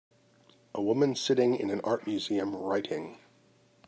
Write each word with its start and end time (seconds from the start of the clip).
A 0.73 0.81
woman 0.81 1.15
sitting 1.15 1.53
in 1.55 1.69
an 1.69 1.79
art 1.83 2.07
museum 2.07 2.55
writing 2.55 3.19